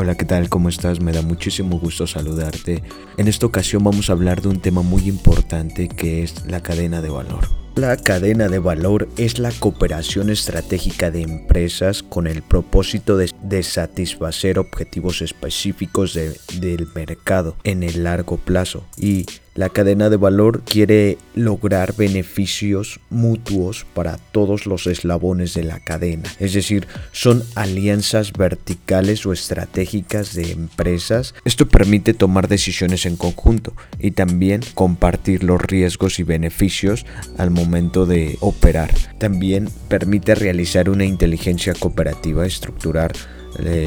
Hola, 0.00 0.14
¿qué 0.14 0.24
tal? 0.24 0.48
¿Cómo 0.48 0.68
estás? 0.68 1.00
Me 1.00 1.10
da 1.10 1.22
muchísimo 1.22 1.76
gusto 1.76 2.06
saludarte. 2.06 2.84
En 3.16 3.26
esta 3.26 3.46
ocasión 3.46 3.82
vamos 3.82 4.08
a 4.08 4.12
hablar 4.12 4.40
de 4.40 4.46
un 4.46 4.60
tema 4.60 4.82
muy 4.82 5.08
importante 5.08 5.88
que 5.88 6.22
es 6.22 6.46
la 6.46 6.62
cadena 6.62 7.02
de 7.02 7.10
valor. 7.10 7.48
La 7.74 7.96
cadena 7.96 8.48
de 8.48 8.58
valor 8.58 9.08
es 9.16 9.38
la 9.38 9.52
cooperación 9.52 10.30
estratégica 10.30 11.12
de 11.12 11.22
empresas 11.22 12.02
con 12.02 12.26
el 12.26 12.42
propósito 12.42 13.16
de, 13.16 13.62
satisfacer 13.62 14.58
objetivos 14.58 15.22
específicos 15.22 16.14
del 16.14 16.88
mercado 16.94 17.56
en 17.62 17.84
el 17.84 18.02
largo 18.02 18.36
plazo 18.36 18.84
y 18.96 19.26
la 19.54 19.70
cadena 19.70 20.08
de 20.08 20.16
valor 20.16 20.62
quiere 20.62 21.18
lograr 21.34 21.96
beneficios 21.96 23.00
mutuos 23.10 23.86
para 23.92 24.16
todos 24.16 24.66
los 24.66 24.86
eslabones 24.86 25.52
de 25.54 25.64
la 25.64 25.80
cadena. 25.80 26.28
Es 26.38 26.52
decir, 26.52 26.86
son 27.10 27.42
alianzas 27.56 28.32
verticales 28.32 29.26
o 29.26 29.32
estratégicas 29.32 30.34
de 30.34 30.52
empresas. 30.52 31.34
Esto 31.44 31.66
permite 31.66 32.14
tomar 32.14 32.46
decisiones 32.46 33.04
en 33.04 33.16
conjunto 33.16 33.74
y 33.98 34.12
también 34.12 34.60
compartir 34.74 35.42
los 35.42 35.60
riesgos 35.60 36.20
y 36.20 36.22
beneficios 36.22 37.04
al 37.36 37.50
momento 37.50 37.67
de 37.70 38.38
operar. 38.40 38.90
También 39.18 39.68
permite 39.88 40.34
realizar 40.34 40.88
una 40.88 41.04
inteligencia 41.04 41.74
cooperativa, 41.74 42.46
estructurar 42.46 43.12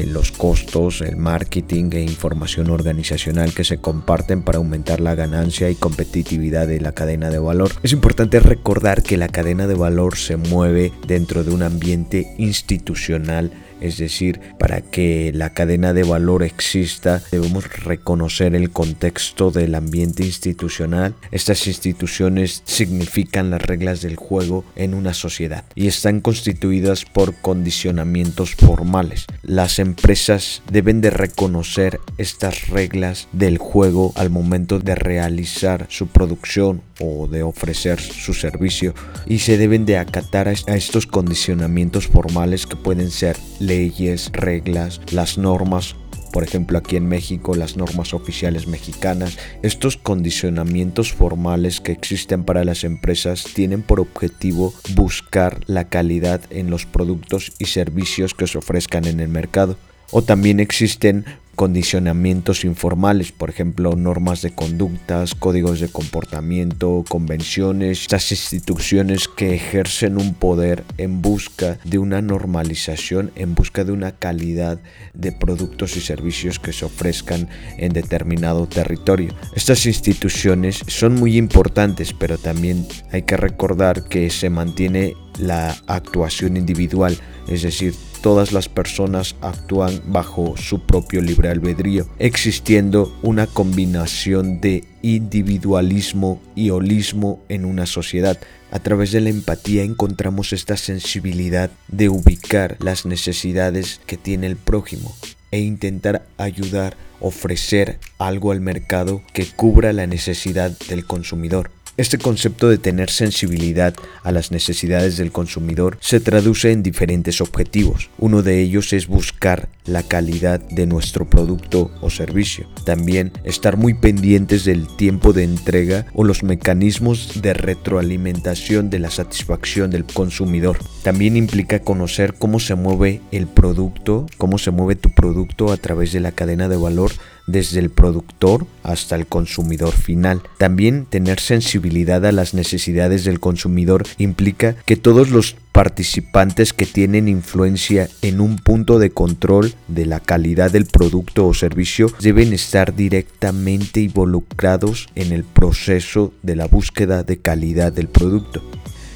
los 0.06 0.32
costos, 0.32 1.00
el 1.00 1.16
marketing 1.16 1.90
e 1.92 2.02
información 2.02 2.68
organizacional 2.70 3.54
que 3.54 3.64
se 3.64 3.78
comparten 3.78 4.42
para 4.42 4.58
aumentar 4.58 5.00
la 5.00 5.14
ganancia 5.14 5.70
y 5.70 5.74
competitividad 5.74 6.66
de 6.66 6.80
la 6.80 6.92
cadena 6.92 7.30
de 7.30 7.38
valor. 7.38 7.70
Es 7.82 7.92
importante 7.92 8.40
recordar 8.40 9.02
que 9.02 9.16
la 9.16 9.28
cadena 9.28 9.66
de 9.66 9.74
valor 9.74 10.16
se 10.16 10.36
mueve 10.36 10.92
dentro 11.06 11.42
de 11.42 11.52
un 11.52 11.62
ambiente 11.62 12.34
institucional 12.38 13.50
es 13.82 13.98
decir, 13.98 14.40
para 14.58 14.80
que 14.80 15.32
la 15.34 15.50
cadena 15.50 15.92
de 15.92 16.04
valor 16.04 16.42
exista, 16.42 17.22
debemos 17.30 17.68
reconocer 17.84 18.54
el 18.54 18.70
contexto 18.70 19.50
del 19.50 19.74
ambiente 19.74 20.24
institucional. 20.24 21.14
Estas 21.32 21.66
instituciones 21.66 22.62
significan 22.64 23.50
las 23.50 23.62
reglas 23.62 24.00
del 24.02 24.16
juego 24.16 24.64
en 24.76 24.94
una 24.94 25.14
sociedad 25.14 25.64
y 25.74 25.88
están 25.88 26.20
constituidas 26.20 27.04
por 27.04 27.34
condicionamientos 27.34 28.54
formales. 28.54 29.26
Las 29.42 29.78
empresas 29.78 30.62
deben 30.70 31.00
de 31.00 31.10
reconocer 31.10 31.98
estas 32.18 32.68
reglas 32.68 33.28
del 33.32 33.58
juego 33.58 34.12
al 34.14 34.30
momento 34.30 34.78
de 34.78 34.94
realizar 34.94 35.86
su 35.88 36.06
producción 36.06 36.82
o 37.00 37.26
de 37.26 37.42
ofrecer 37.42 38.00
su 38.00 38.32
servicio 38.32 38.94
y 39.26 39.40
se 39.40 39.58
deben 39.58 39.84
de 39.84 39.98
acatar 39.98 40.48
a 40.48 40.52
estos 40.52 41.06
condicionamientos 41.06 42.06
formales 42.06 42.66
que 42.66 42.76
pueden 42.76 43.10
ser 43.10 43.36
leyes, 43.72 44.30
reglas, 44.32 45.00
las 45.12 45.38
normas 45.38 45.96
por 46.32 46.44
ejemplo 46.44 46.78
aquí 46.78 46.96
en 46.96 47.06
México 47.06 47.54
las 47.54 47.76
normas 47.76 48.14
oficiales 48.14 48.66
mexicanas, 48.66 49.38
estos 49.62 49.98
condicionamientos 49.98 51.12
formales 51.12 51.80
que 51.80 51.92
existen 51.92 52.44
para 52.44 52.64
las 52.64 52.84
empresas 52.84 53.44
tienen 53.54 53.82
por 53.82 54.00
objetivo 54.00 54.72
buscar 54.94 55.60
la 55.66 55.84
calidad 55.88 56.40
en 56.48 56.70
los 56.70 56.86
productos 56.86 57.52
y 57.58 57.66
servicios 57.66 58.32
que 58.32 58.46
se 58.46 58.56
ofrezcan 58.56 59.04
en 59.04 59.20
el 59.20 59.28
mercado. 59.28 59.76
O 60.10 60.22
también 60.22 60.58
existen 60.60 61.24
condicionamientos 61.54 62.64
informales, 62.64 63.32
por 63.32 63.50
ejemplo, 63.50 63.94
normas 63.94 64.42
de 64.42 64.50
conductas, 64.54 65.34
códigos 65.34 65.80
de 65.80 65.88
comportamiento, 65.88 67.04
convenciones, 67.08 68.02
estas 68.02 68.30
instituciones 68.32 69.28
que 69.28 69.54
ejercen 69.54 70.18
un 70.18 70.34
poder 70.34 70.84
en 70.98 71.22
busca 71.22 71.78
de 71.84 71.98
una 71.98 72.22
normalización, 72.22 73.30
en 73.36 73.54
busca 73.54 73.84
de 73.84 73.92
una 73.92 74.12
calidad 74.12 74.80
de 75.14 75.32
productos 75.32 75.96
y 75.96 76.00
servicios 76.00 76.58
que 76.58 76.72
se 76.72 76.84
ofrezcan 76.84 77.48
en 77.76 77.92
determinado 77.92 78.66
territorio. 78.66 79.34
Estas 79.54 79.86
instituciones 79.86 80.82
son 80.86 81.14
muy 81.14 81.36
importantes, 81.36 82.12
pero 82.12 82.38
también 82.38 82.86
hay 83.10 83.22
que 83.22 83.36
recordar 83.36 84.04
que 84.04 84.30
se 84.30 84.50
mantiene 84.50 85.14
la 85.38 85.76
actuación 85.86 86.56
individual, 86.56 87.16
es 87.48 87.62
decir, 87.62 87.94
todas 88.22 88.52
las 88.52 88.68
personas 88.68 89.34
actúan 89.40 90.00
bajo 90.06 90.56
su 90.56 90.80
propio 90.80 91.20
libre 91.20 91.50
albedrío, 91.50 92.06
existiendo 92.18 93.16
una 93.22 93.46
combinación 93.46 94.60
de 94.60 94.84
individualismo 95.02 96.40
y 96.54 96.70
holismo 96.70 97.42
en 97.48 97.64
una 97.64 97.86
sociedad. 97.86 98.38
A 98.70 98.78
través 98.78 99.12
de 99.12 99.20
la 99.20 99.30
empatía 99.30 99.82
encontramos 99.82 100.52
esta 100.52 100.76
sensibilidad 100.76 101.70
de 101.88 102.08
ubicar 102.08 102.76
las 102.80 103.04
necesidades 103.04 104.00
que 104.06 104.16
tiene 104.16 104.46
el 104.46 104.56
prójimo 104.56 105.14
e 105.50 105.60
intentar 105.60 106.26
ayudar, 106.38 106.96
ofrecer 107.20 107.98
algo 108.18 108.52
al 108.52 108.60
mercado 108.60 109.22
que 109.32 109.46
cubra 109.46 109.92
la 109.92 110.06
necesidad 110.06 110.76
del 110.88 111.04
consumidor. 111.06 111.70
Este 111.98 112.16
concepto 112.16 112.70
de 112.70 112.78
tener 112.78 113.10
sensibilidad 113.10 113.94
a 114.22 114.32
las 114.32 114.50
necesidades 114.50 115.18
del 115.18 115.30
consumidor 115.30 115.98
se 116.00 116.20
traduce 116.20 116.72
en 116.72 116.82
diferentes 116.82 117.42
objetivos. 117.42 118.08
Uno 118.16 118.42
de 118.42 118.62
ellos 118.62 118.94
es 118.94 119.08
buscar 119.08 119.68
la 119.84 120.02
calidad 120.02 120.60
de 120.60 120.86
nuestro 120.86 121.28
producto 121.28 121.90
o 122.00 122.08
servicio. 122.08 122.66
También 122.86 123.30
estar 123.44 123.76
muy 123.76 123.92
pendientes 123.92 124.64
del 124.64 124.86
tiempo 124.96 125.34
de 125.34 125.44
entrega 125.44 126.06
o 126.14 126.24
los 126.24 126.42
mecanismos 126.42 127.42
de 127.42 127.52
retroalimentación 127.52 128.88
de 128.88 128.98
la 128.98 129.10
satisfacción 129.10 129.90
del 129.90 130.06
consumidor. 130.06 130.78
También 131.02 131.36
implica 131.36 131.80
conocer 131.80 132.32
cómo 132.38 132.58
se 132.58 132.74
mueve 132.74 133.20
el 133.32 133.46
producto, 133.48 134.26
cómo 134.38 134.56
se 134.56 134.70
mueve 134.70 134.96
tu 134.96 135.10
producto 135.10 135.70
a 135.70 135.76
través 135.76 136.12
de 136.12 136.20
la 136.20 136.32
cadena 136.32 136.70
de 136.70 136.76
valor 136.78 137.12
desde 137.52 137.78
el 137.78 137.90
productor 137.90 138.66
hasta 138.82 139.14
el 139.14 139.26
consumidor 139.26 139.92
final. 139.92 140.42
También 140.58 141.06
tener 141.08 141.38
sensibilidad 141.38 142.26
a 142.26 142.32
las 142.32 142.54
necesidades 142.54 143.24
del 143.24 143.38
consumidor 143.38 144.04
implica 144.18 144.74
que 144.86 144.96
todos 144.96 145.30
los 145.30 145.56
participantes 145.72 146.72
que 146.72 146.86
tienen 146.86 147.28
influencia 147.28 148.08
en 148.20 148.40
un 148.40 148.58
punto 148.58 148.98
de 148.98 149.10
control 149.10 149.74
de 149.88 150.06
la 150.06 150.20
calidad 150.20 150.70
del 150.70 150.86
producto 150.86 151.46
o 151.46 151.54
servicio 151.54 152.12
deben 152.20 152.52
estar 152.52 152.94
directamente 152.94 154.00
involucrados 154.00 155.08
en 155.14 155.32
el 155.32 155.44
proceso 155.44 156.32
de 156.42 156.56
la 156.56 156.66
búsqueda 156.66 157.22
de 157.22 157.38
calidad 157.38 157.92
del 157.92 158.08
producto. 158.08 158.62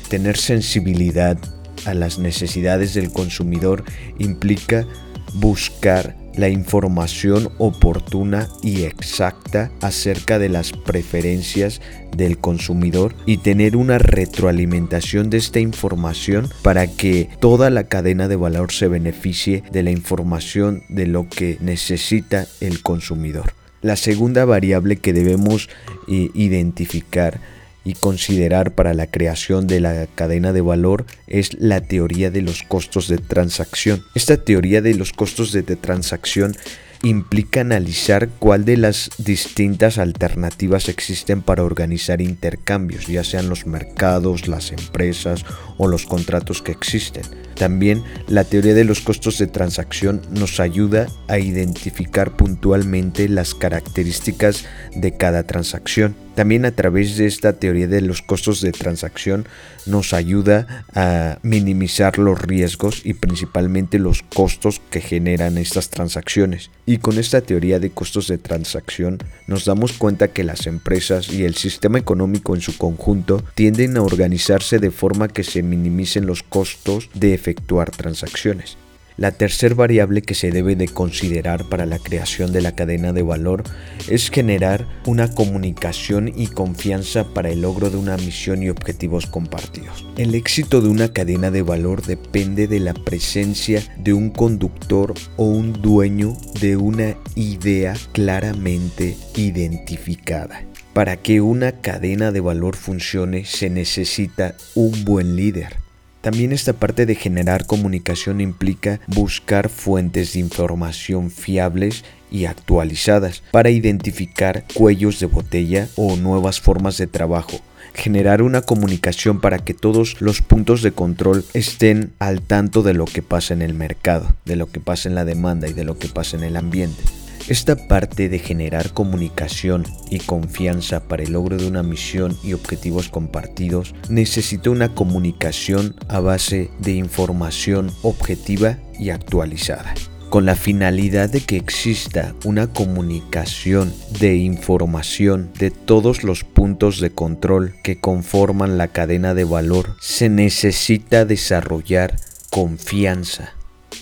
Tener 0.08 0.36
sensibilidad 0.36 1.38
a 1.84 1.94
las 1.94 2.18
necesidades 2.18 2.94
del 2.94 3.12
consumidor 3.12 3.84
implica 4.18 4.86
buscar 5.34 6.16
la 6.36 6.48
información 6.48 7.50
oportuna 7.58 8.48
y 8.62 8.82
exacta 8.82 9.70
acerca 9.80 10.38
de 10.38 10.48
las 10.48 10.72
preferencias 10.72 11.80
del 12.16 12.38
consumidor 12.38 13.14
y 13.26 13.38
tener 13.38 13.76
una 13.76 13.98
retroalimentación 13.98 15.30
de 15.30 15.38
esta 15.38 15.60
información 15.60 16.48
para 16.62 16.86
que 16.86 17.28
toda 17.40 17.70
la 17.70 17.84
cadena 17.84 18.28
de 18.28 18.36
valor 18.36 18.72
se 18.72 18.88
beneficie 18.88 19.62
de 19.70 19.82
la 19.82 19.90
información 19.90 20.82
de 20.88 21.06
lo 21.06 21.28
que 21.28 21.58
necesita 21.60 22.46
el 22.60 22.82
consumidor. 22.82 23.52
La 23.82 23.96
segunda 23.96 24.44
variable 24.44 24.96
que 24.96 25.12
debemos 25.12 25.68
eh, 26.08 26.30
identificar 26.34 27.40
y 27.86 27.94
considerar 27.94 28.74
para 28.74 28.94
la 28.94 29.06
creación 29.06 29.68
de 29.68 29.78
la 29.78 30.08
cadena 30.12 30.52
de 30.52 30.60
valor 30.60 31.06
es 31.28 31.54
la 31.54 31.80
teoría 31.80 32.32
de 32.32 32.42
los 32.42 32.64
costos 32.64 33.06
de 33.06 33.18
transacción. 33.18 34.02
Esta 34.16 34.36
teoría 34.38 34.82
de 34.82 34.94
los 34.94 35.12
costos 35.12 35.52
de 35.52 35.62
transacción 35.62 36.56
implica 37.04 37.60
analizar 37.60 38.28
cuál 38.40 38.64
de 38.64 38.76
las 38.76 39.10
distintas 39.18 39.98
alternativas 39.98 40.88
existen 40.88 41.42
para 41.42 41.62
organizar 41.62 42.20
intercambios, 42.20 43.06
ya 43.06 43.22
sean 43.22 43.48
los 43.48 43.66
mercados, 43.66 44.48
las 44.48 44.72
empresas 44.72 45.44
o 45.78 45.86
los 45.86 46.06
contratos 46.06 46.62
que 46.62 46.72
existen. 46.72 47.22
También 47.54 48.02
la 48.26 48.42
teoría 48.42 48.74
de 48.74 48.84
los 48.84 49.00
costos 49.00 49.38
de 49.38 49.46
transacción 49.46 50.22
nos 50.32 50.58
ayuda 50.58 51.06
a 51.28 51.38
identificar 51.38 52.36
puntualmente 52.36 53.28
las 53.28 53.54
características 53.54 54.64
de 54.92 55.16
cada 55.16 55.44
transacción. 55.44 56.25
También 56.36 56.66
a 56.66 56.70
través 56.70 57.16
de 57.16 57.24
esta 57.24 57.54
teoría 57.54 57.88
de 57.88 58.02
los 58.02 58.20
costos 58.20 58.60
de 58.60 58.70
transacción 58.70 59.46
nos 59.86 60.12
ayuda 60.12 60.84
a 60.94 61.38
minimizar 61.42 62.18
los 62.18 62.38
riesgos 62.38 63.00
y 63.04 63.14
principalmente 63.14 63.98
los 63.98 64.22
costos 64.22 64.82
que 64.90 65.00
generan 65.00 65.56
estas 65.56 65.88
transacciones. 65.88 66.70
Y 66.84 66.98
con 66.98 67.18
esta 67.18 67.40
teoría 67.40 67.78
de 67.78 67.88
costos 67.88 68.28
de 68.28 68.36
transacción 68.36 69.18
nos 69.46 69.64
damos 69.64 69.94
cuenta 69.94 70.28
que 70.28 70.44
las 70.44 70.66
empresas 70.66 71.32
y 71.32 71.44
el 71.44 71.54
sistema 71.54 71.98
económico 71.98 72.54
en 72.54 72.60
su 72.60 72.76
conjunto 72.76 73.42
tienden 73.54 73.96
a 73.96 74.02
organizarse 74.02 74.78
de 74.78 74.90
forma 74.90 75.28
que 75.28 75.42
se 75.42 75.62
minimicen 75.62 76.26
los 76.26 76.42
costos 76.42 77.08
de 77.14 77.32
efectuar 77.32 77.90
transacciones. 77.90 78.76
La 79.18 79.32
tercera 79.32 79.74
variable 79.74 80.20
que 80.20 80.34
se 80.34 80.50
debe 80.50 80.76
de 80.76 80.88
considerar 80.88 81.64
para 81.70 81.86
la 81.86 81.98
creación 81.98 82.52
de 82.52 82.60
la 82.60 82.72
cadena 82.72 83.14
de 83.14 83.22
valor 83.22 83.64
es 84.10 84.30
generar 84.30 84.86
una 85.06 85.34
comunicación 85.34 86.30
y 86.36 86.48
confianza 86.48 87.32
para 87.32 87.48
el 87.48 87.62
logro 87.62 87.88
de 87.88 87.96
una 87.96 88.18
misión 88.18 88.62
y 88.62 88.68
objetivos 88.68 89.26
compartidos. 89.26 90.06
El 90.18 90.34
éxito 90.34 90.82
de 90.82 90.88
una 90.90 91.14
cadena 91.14 91.50
de 91.50 91.62
valor 91.62 92.02
depende 92.04 92.66
de 92.66 92.78
la 92.78 92.92
presencia 92.92 93.82
de 93.96 94.12
un 94.12 94.28
conductor 94.28 95.14
o 95.36 95.44
un 95.44 95.72
dueño 95.72 96.36
de 96.60 96.76
una 96.76 97.16
idea 97.36 97.94
claramente 98.12 99.16
identificada. 99.34 100.62
Para 100.92 101.16
que 101.16 101.40
una 101.40 101.72
cadena 101.72 102.32
de 102.32 102.40
valor 102.40 102.76
funcione 102.76 103.46
se 103.46 103.70
necesita 103.70 104.54
un 104.74 105.04
buen 105.06 105.36
líder 105.36 105.85
también 106.26 106.50
esta 106.50 106.72
parte 106.72 107.06
de 107.06 107.14
generar 107.14 107.66
comunicación 107.66 108.40
implica 108.40 108.98
buscar 109.06 109.68
fuentes 109.68 110.32
de 110.32 110.40
información 110.40 111.30
fiables 111.30 112.04
y 112.32 112.46
actualizadas 112.46 113.44
para 113.52 113.70
identificar 113.70 114.64
cuellos 114.74 115.20
de 115.20 115.26
botella 115.26 115.86
o 115.94 116.16
nuevas 116.16 116.60
formas 116.60 116.98
de 116.98 117.06
trabajo 117.06 117.60
generar 117.94 118.42
una 118.42 118.62
comunicación 118.62 119.40
para 119.40 119.58
que 119.58 119.72
todos 119.72 120.20
los 120.20 120.42
puntos 120.42 120.82
de 120.82 120.90
control 120.90 121.44
estén 121.54 122.12
al 122.18 122.42
tanto 122.42 122.82
de 122.82 122.92
lo 122.92 123.04
que 123.04 123.22
pasa 123.22 123.54
en 123.54 123.62
el 123.62 123.72
mercado, 123.72 124.34
de 124.44 124.56
lo 124.56 124.68
que 124.68 124.80
pasa 124.80 125.08
en 125.08 125.14
la 125.14 125.24
demanda 125.24 125.68
y 125.68 125.74
de 125.74 125.84
lo 125.84 125.96
que 125.96 126.08
pasa 126.08 126.36
en 126.36 126.42
el 126.42 126.56
ambiente. 126.56 127.04
Esta 127.48 127.76
parte 127.76 128.28
de 128.28 128.40
generar 128.40 128.92
comunicación 128.92 129.84
y 130.10 130.18
confianza 130.18 131.06
para 131.06 131.22
el 131.22 131.34
logro 131.34 131.56
de 131.56 131.68
una 131.68 131.84
misión 131.84 132.36
y 132.42 132.54
objetivos 132.54 133.08
compartidos 133.08 133.94
necesita 134.08 134.70
una 134.70 134.94
comunicación 134.94 135.94
a 136.08 136.18
base 136.18 136.70
de 136.80 136.92
información 136.94 137.92
objetiva 138.02 138.78
y 138.98 139.10
actualizada 139.10 139.94
con 140.28 140.44
la 140.44 140.56
finalidad 140.56 141.30
de 141.30 141.40
que 141.40 141.56
exista 141.56 142.34
una 142.44 142.66
comunicación 142.66 143.94
de 144.18 144.36
información 144.36 145.52
de 145.56 145.70
todos 145.70 146.24
los 146.24 146.42
puntos 146.42 147.00
de 147.00 147.10
control 147.10 147.74
que 147.84 148.00
conforman 148.00 148.76
la 148.76 148.88
cadena 148.88 149.34
de 149.34 149.44
valor, 149.44 149.94
se 150.00 150.28
necesita 150.28 151.24
desarrollar 151.24 152.16
confianza, 152.50 153.54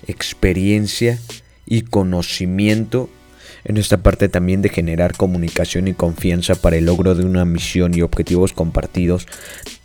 experiencia 0.06 1.18
y 1.66 1.82
conocimiento 1.82 3.10
en 3.64 3.76
esta 3.76 3.98
parte 3.98 4.28
también 4.28 4.62
de 4.62 4.68
generar 4.68 5.16
comunicación 5.16 5.88
y 5.88 5.94
confianza 5.94 6.54
para 6.54 6.76
el 6.76 6.86
logro 6.86 7.14
de 7.14 7.24
una 7.24 7.44
misión 7.44 7.94
y 7.94 8.02
objetivos 8.02 8.52
compartidos 8.52 9.26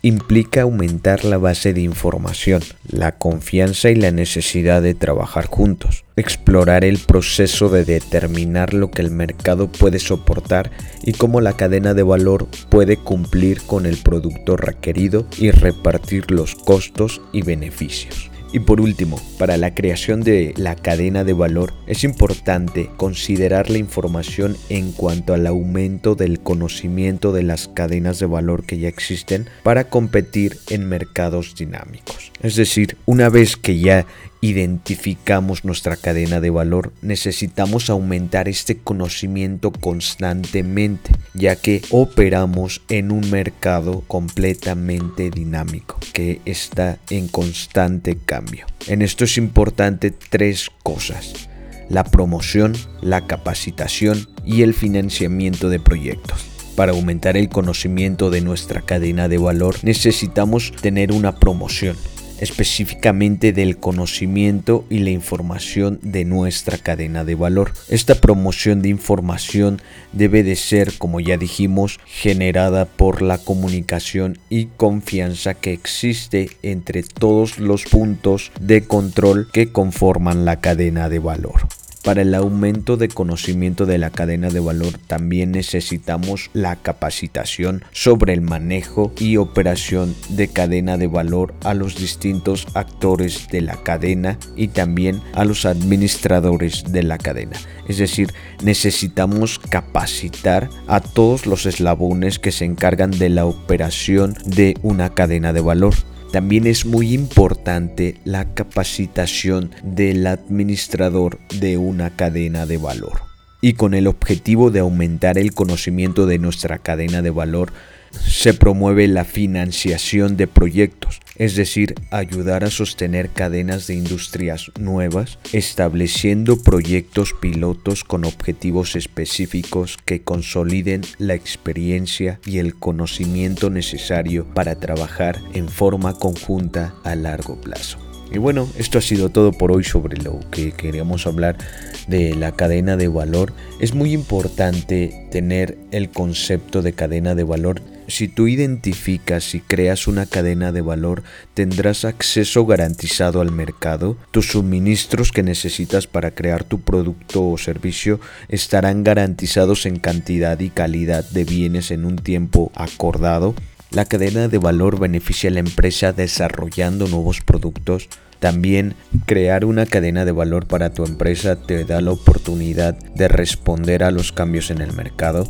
implica 0.02 0.62
aumentar 0.62 1.24
la 1.24 1.38
base 1.38 1.72
de 1.72 1.82
información, 1.82 2.62
la 2.88 3.12
confianza 3.12 3.90
y 3.90 3.94
la 3.94 4.10
necesidad 4.10 4.82
de 4.82 4.94
trabajar 4.94 5.46
juntos, 5.46 6.04
explorar 6.16 6.84
el 6.84 6.98
proceso 6.98 7.68
de 7.68 7.84
determinar 7.84 8.74
lo 8.74 8.90
que 8.90 9.02
el 9.02 9.10
mercado 9.10 9.70
puede 9.70 9.98
soportar 9.98 10.70
y 11.02 11.12
cómo 11.12 11.40
la 11.40 11.54
cadena 11.54 11.94
de 11.94 12.02
valor 12.02 12.48
puede 12.68 12.96
cumplir 12.96 13.62
con 13.62 13.86
el 13.86 13.96
producto 13.98 14.56
requerido 14.56 15.26
y 15.38 15.50
repartir 15.50 16.30
los 16.30 16.54
costos 16.54 17.20
y 17.32 17.42
beneficios. 17.42 18.29
Y 18.52 18.60
por 18.60 18.80
último, 18.80 19.20
para 19.38 19.56
la 19.56 19.74
creación 19.74 20.22
de 20.22 20.54
la 20.56 20.74
cadena 20.74 21.22
de 21.22 21.34
valor 21.34 21.72
es 21.86 22.02
importante 22.02 22.90
considerar 22.96 23.70
la 23.70 23.78
información 23.78 24.56
en 24.68 24.90
cuanto 24.90 25.34
al 25.34 25.46
aumento 25.46 26.16
del 26.16 26.40
conocimiento 26.40 27.32
de 27.32 27.44
las 27.44 27.68
cadenas 27.68 28.18
de 28.18 28.26
valor 28.26 28.64
que 28.64 28.78
ya 28.78 28.88
existen 28.88 29.48
para 29.62 29.84
competir 29.84 30.58
en 30.68 30.88
mercados 30.88 31.54
dinámicos. 31.54 32.32
Es 32.42 32.56
decir, 32.56 32.96
una 33.06 33.28
vez 33.28 33.56
que 33.56 33.78
ya 33.78 34.06
identificamos 34.40 35.64
nuestra 35.64 35.96
cadena 35.96 36.40
de 36.40 36.50
valor, 36.50 36.92
necesitamos 37.02 37.90
aumentar 37.90 38.48
este 38.48 38.78
conocimiento 38.78 39.70
constantemente, 39.70 41.12
ya 41.34 41.56
que 41.56 41.82
operamos 41.90 42.82
en 42.88 43.12
un 43.12 43.30
mercado 43.30 44.02
completamente 44.06 45.30
dinámico, 45.30 45.98
que 46.12 46.40
está 46.44 46.98
en 47.10 47.28
constante 47.28 48.16
cambio. 48.16 48.66
En 48.86 49.02
esto 49.02 49.24
es 49.24 49.36
importante 49.36 50.10
tres 50.10 50.70
cosas. 50.82 51.48
La 51.88 52.04
promoción, 52.04 52.76
la 53.02 53.26
capacitación 53.26 54.28
y 54.44 54.62
el 54.62 54.74
financiamiento 54.74 55.68
de 55.68 55.80
proyectos. 55.80 56.46
Para 56.76 56.92
aumentar 56.92 57.36
el 57.36 57.48
conocimiento 57.48 58.30
de 58.30 58.40
nuestra 58.40 58.80
cadena 58.80 59.28
de 59.28 59.38
valor 59.38 59.76
necesitamos 59.82 60.72
tener 60.80 61.12
una 61.12 61.34
promoción, 61.34 61.96
específicamente 62.40 63.52
del 63.52 63.78
conocimiento 63.78 64.84
y 64.90 64.98
la 64.98 65.10
información 65.10 65.98
de 66.02 66.24
nuestra 66.24 66.78
cadena 66.78 67.24
de 67.24 67.34
valor. 67.34 67.72
Esta 67.88 68.14
promoción 68.16 68.82
de 68.82 68.88
información 68.88 69.80
debe 70.12 70.42
de 70.42 70.56
ser, 70.56 70.98
como 70.98 71.20
ya 71.20 71.36
dijimos, 71.36 72.00
generada 72.06 72.86
por 72.86 73.22
la 73.22 73.38
comunicación 73.38 74.38
y 74.48 74.66
confianza 74.76 75.54
que 75.54 75.72
existe 75.72 76.50
entre 76.62 77.02
todos 77.02 77.58
los 77.58 77.84
puntos 77.84 78.52
de 78.60 78.82
control 78.82 79.48
que 79.52 79.72
conforman 79.72 80.44
la 80.44 80.60
cadena 80.60 81.08
de 81.08 81.18
valor. 81.18 81.79
Para 82.02 82.22
el 82.22 82.34
aumento 82.34 82.96
de 82.96 83.08
conocimiento 83.08 83.84
de 83.84 83.98
la 83.98 84.08
cadena 84.08 84.48
de 84.48 84.60
valor 84.60 84.94
también 85.06 85.52
necesitamos 85.52 86.50
la 86.54 86.76
capacitación 86.76 87.84
sobre 87.92 88.32
el 88.32 88.40
manejo 88.40 89.12
y 89.18 89.36
operación 89.36 90.14
de 90.30 90.48
cadena 90.48 90.96
de 90.96 91.08
valor 91.08 91.54
a 91.62 91.74
los 91.74 91.96
distintos 91.96 92.66
actores 92.72 93.48
de 93.50 93.60
la 93.60 93.76
cadena 93.82 94.38
y 94.56 94.68
también 94.68 95.20
a 95.34 95.44
los 95.44 95.66
administradores 95.66 96.84
de 96.90 97.02
la 97.02 97.18
cadena. 97.18 97.58
Es 97.86 97.98
decir, 97.98 98.32
necesitamos 98.62 99.58
capacitar 99.58 100.70
a 100.86 101.00
todos 101.00 101.44
los 101.44 101.66
eslabones 101.66 102.38
que 102.38 102.50
se 102.52 102.64
encargan 102.64 103.10
de 103.10 103.28
la 103.28 103.44
operación 103.44 104.34
de 104.46 104.74
una 104.80 105.10
cadena 105.10 105.52
de 105.52 105.60
valor. 105.60 105.94
También 106.32 106.68
es 106.68 106.86
muy 106.86 107.12
importante 107.12 108.20
la 108.24 108.54
capacitación 108.54 109.72
del 109.82 110.24
administrador 110.28 111.40
de 111.58 111.76
una 111.76 112.10
cadena 112.10 112.66
de 112.66 112.76
valor. 112.76 113.22
Y 113.60 113.72
con 113.72 113.94
el 113.94 114.06
objetivo 114.06 114.70
de 114.70 114.78
aumentar 114.78 115.38
el 115.38 115.52
conocimiento 115.52 116.26
de 116.26 116.38
nuestra 116.38 116.78
cadena 116.78 117.20
de 117.20 117.30
valor, 117.30 117.72
se 118.10 118.54
promueve 118.54 119.06
la 119.06 119.24
financiación 119.24 120.36
de 120.36 120.46
proyectos, 120.46 121.20
es 121.36 121.56
decir, 121.56 121.94
ayudar 122.10 122.64
a 122.64 122.70
sostener 122.70 123.30
cadenas 123.30 123.86
de 123.86 123.94
industrias 123.94 124.70
nuevas, 124.78 125.38
estableciendo 125.52 126.62
proyectos 126.62 127.34
pilotos 127.40 128.04
con 128.04 128.24
objetivos 128.24 128.96
específicos 128.96 129.98
que 130.04 130.22
consoliden 130.22 131.02
la 131.18 131.34
experiencia 131.34 132.40
y 132.44 132.58
el 132.58 132.74
conocimiento 132.74 133.70
necesario 133.70 134.46
para 134.54 134.76
trabajar 134.76 135.38
en 135.54 135.68
forma 135.68 136.14
conjunta 136.14 136.94
a 137.04 137.14
largo 137.14 137.60
plazo. 137.60 137.98
Y 138.32 138.38
bueno, 138.38 138.68
esto 138.78 138.98
ha 138.98 139.00
sido 139.00 139.28
todo 139.28 139.50
por 139.50 139.72
hoy 139.72 139.82
sobre 139.82 140.16
lo 140.22 140.38
que 140.50 140.70
queríamos 140.70 141.26
hablar 141.26 141.58
de 142.06 142.34
la 142.34 142.52
cadena 142.52 142.96
de 142.96 143.08
valor. 143.08 143.52
Es 143.80 143.94
muy 143.94 144.12
importante 144.12 145.28
tener 145.32 145.78
el 145.90 146.10
concepto 146.10 146.80
de 146.80 146.92
cadena 146.92 147.34
de 147.34 147.42
valor 147.42 147.82
si 148.10 148.28
tú 148.28 148.48
identificas 148.48 149.54
y 149.54 149.60
creas 149.60 150.06
una 150.06 150.26
cadena 150.26 150.72
de 150.72 150.80
valor, 150.80 151.22
tendrás 151.54 152.04
acceso 152.04 152.66
garantizado 152.66 153.40
al 153.40 153.52
mercado. 153.52 154.16
Tus 154.30 154.48
suministros 154.48 155.32
que 155.32 155.42
necesitas 155.42 156.06
para 156.06 156.32
crear 156.32 156.64
tu 156.64 156.80
producto 156.80 157.48
o 157.48 157.58
servicio 157.58 158.20
estarán 158.48 159.04
garantizados 159.04 159.86
en 159.86 159.98
cantidad 159.98 160.58
y 160.60 160.70
calidad 160.70 161.24
de 161.30 161.44
bienes 161.44 161.90
en 161.90 162.04
un 162.04 162.16
tiempo 162.16 162.72
acordado. 162.74 163.54
La 163.90 164.04
cadena 164.04 164.46
de 164.48 164.58
valor 164.58 165.00
beneficia 165.00 165.50
a 165.50 165.52
la 165.52 165.60
empresa 165.60 166.12
desarrollando 166.12 167.08
nuevos 167.08 167.40
productos. 167.40 168.08
También 168.38 168.94
crear 169.26 169.64
una 169.64 169.84
cadena 169.84 170.24
de 170.24 170.32
valor 170.32 170.66
para 170.66 170.90
tu 170.90 171.04
empresa 171.04 171.56
te 171.56 171.84
da 171.84 172.00
la 172.00 172.12
oportunidad 172.12 172.94
de 172.94 173.28
responder 173.28 174.02
a 174.02 174.10
los 174.10 174.32
cambios 174.32 174.70
en 174.70 174.80
el 174.80 174.92
mercado. 174.94 175.46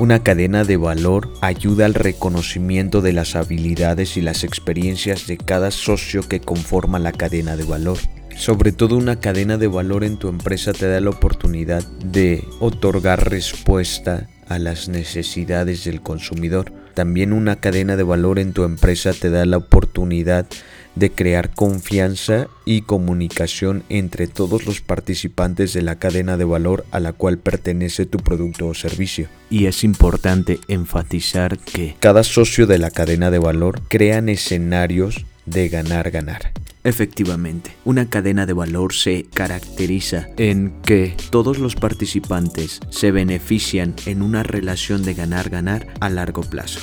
Una 0.00 0.22
cadena 0.22 0.64
de 0.64 0.78
valor 0.78 1.30
ayuda 1.42 1.84
al 1.84 1.92
reconocimiento 1.92 3.02
de 3.02 3.12
las 3.12 3.36
habilidades 3.36 4.16
y 4.16 4.22
las 4.22 4.44
experiencias 4.44 5.26
de 5.26 5.36
cada 5.36 5.70
socio 5.70 6.26
que 6.26 6.40
conforma 6.40 6.98
la 6.98 7.12
cadena 7.12 7.54
de 7.54 7.64
valor. 7.64 7.98
Sobre 8.34 8.72
todo 8.72 8.96
una 8.96 9.20
cadena 9.20 9.58
de 9.58 9.66
valor 9.66 10.02
en 10.04 10.16
tu 10.16 10.28
empresa 10.28 10.72
te 10.72 10.88
da 10.88 11.02
la 11.02 11.10
oportunidad 11.10 11.86
de 12.02 12.42
otorgar 12.60 13.28
respuesta 13.28 14.26
a 14.48 14.58
las 14.58 14.88
necesidades 14.88 15.84
del 15.84 16.00
consumidor. 16.00 16.72
También 16.94 17.32
una 17.32 17.56
cadena 17.56 17.96
de 17.96 18.02
valor 18.02 18.38
en 18.38 18.52
tu 18.52 18.64
empresa 18.64 19.12
te 19.12 19.30
da 19.30 19.44
la 19.46 19.58
oportunidad 19.58 20.46
de 20.96 21.10
crear 21.10 21.54
confianza 21.54 22.48
y 22.64 22.82
comunicación 22.82 23.84
entre 23.88 24.26
todos 24.26 24.66
los 24.66 24.80
participantes 24.80 25.72
de 25.72 25.82
la 25.82 25.98
cadena 25.98 26.36
de 26.36 26.44
valor 26.44 26.84
a 26.90 27.00
la 27.00 27.12
cual 27.12 27.38
pertenece 27.38 28.06
tu 28.06 28.18
producto 28.18 28.66
o 28.66 28.74
servicio. 28.74 29.28
Y 29.50 29.66
es 29.66 29.84
importante 29.84 30.58
enfatizar 30.68 31.58
que 31.58 31.96
cada 32.00 32.24
socio 32.24 32.66
de 32.66 32.78
la 32.78 32.90
cadena 32.90 33.30
de 33.30 33.38
valor 33.38 33.80
crean 33.88 34.28
escenarios 34.28 35.24
de 35.46 35.68
ganar-ganar. 35.68 36.52
Efectivamente, 36.82 37.72
una 37.84 38.06
cadena 38.06 38.46
de 38.46 38.54
valor 38.54 38.94
se 38.94 39.26
caracteriza 39.34 40.28
en 40.38 40.72
que 40.82 41.14
todos 41.30 41.58
los 41.58 41.76
participantes 41.76 42.80
se 42.88 43.10
benefician 43.10 43.94
en 44.06 44.22
una 44.22 44.42
relación 44.42 45.02
de 45.02 45.14
ganar-ganar 45.14 45.88
a 46.00 46.08
largo 46.08 46.42
plazo. 46.42 46.80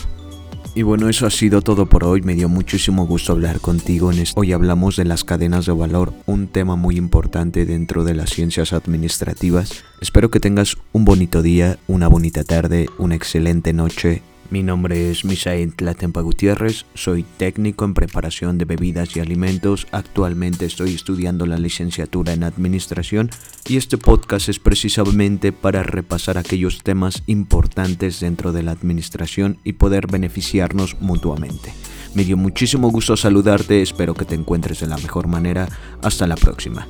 Y 0.76 0.84
bueno, 0.84 1.10
eso 1.10 1.26
ha 1.26 1.32
sido 1.32 1.64
todo 1.64 1.88
por 1.88 2.04
hoy. 2.04 2.22
Me 2.22 2.36
dio 2.36 2.50
muchísimo 2.50 3.08
gusto 3.08 3.32
hablar 3.32 3.60
contigo. 3.60 4.12
Hoy 4.36 4.52
hablamos 4.52 4.96
de 4.96 5.06
las 5.06 5.24
cadenas 5.24 5.66
de 5.66 5.72
valor, 5.72 6.14
un 6.28 6.48
tema 6.48 6.76
muy 6.76 6.98
importante 6.98 7.66
dentro 7.66 8.04
de 8.04 8.14
las 8.14 8.30
ciencias 8.30 8.74
administrativas. 8.74 9.84
Espero 10.02 10.30
que 10.30 10.40
tengas 10.40 10.78
un 10.94 11.04
bonito 11.04 11.42
día, 11.42 11.80
una 11.88 12.08
bonita 12.08 12.44
tarde, 12.44 12.88
una 13.00 13.16
excelente 13.16 13.74
noche 13.74 14.22
mi 14.50 14.64
nombre 14.64 15.12
es 15.12 15.26
Misael 15.26 15.74
Tlatempa 15.74 16.22
Gutiérrez, 16.22 16.86
soy 16.94 17.24
técnico 17.38 17.86
en 17.86 17.94
preparación 17.94 18.58
de 18.58 18.66
bebidas 18.66 19.16
y 19.16 19.20
alimentos. 19.20 19.88
Actualmente 19.92 20.66
estoy 20.66 20.94
estudiando 20.94 21.46
la 21.46 21.58
licenciatura 21.58 22.34
en 22.34 22.44
administración 22.44 23.30
y 23.68 23.78
este 23.78 23.98
podcast 23.98 24.50
es 24.50 24.60
precisamente 24.60 25.52
para 25.52 25.84
repasar 25.84 26.38
aquellos 26.38 26.84
temas 26.84 27.24
importantes 27.28 28.20
dentro 28.20 28.52
de 28.52 28.64
la 28.64 28.72
administración 28.72 29.58
y 29.64 29.74
poder 29.74 30.08
beneficiarnos 30.08 31.00
mutuamente. 31.02 31.74
Me 32.14 32.24
dio 32.24 32.38
muchísimo 32.38 32.90
gusto 32.90 33.18
saludarte, 33.18 33.82
espero 33.82 34.14
que 34.14 34.26
te 34.26 34.36
encuentres 34.36 34.80
de 34.80 34.88
la 34.88 34.98
mejor 34.98 35.28
manera. 35.28 35.68
Hasta 36.02 36.26
la 36.26 36.36
próxima. 36.36 36.88